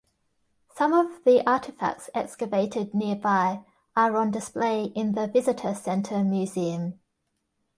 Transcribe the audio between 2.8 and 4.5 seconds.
nearby are on